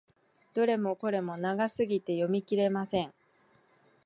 [0.55, 3.13] どれもこれも長すぎて読み切れません。